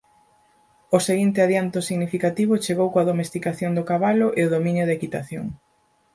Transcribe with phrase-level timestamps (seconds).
[0.95, 5.45] O seguinte adianto significativo chegou coa domesticación do cabalo e o dominio da equitación.